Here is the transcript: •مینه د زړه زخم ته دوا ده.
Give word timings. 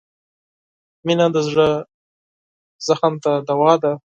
•مینه 1.05 1.27
د 1.35 1.37
زړه 1.47 1.69
زخم 2.85 3.13
ته 3.23 3.31
دوا 3.49 3.73
ده. 3.83 3.93